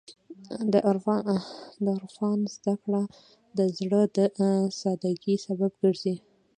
د 0.71 0.73
عرفان 1.99 2.39
زدهکړه 2.55 3.03
د 3.57 3.59
زړه 3.77 4.01
د 4.17 4.17
سادګۍ 4.79 5.35
سبب 5.45 5.71
ګرځي. 5.81 6.15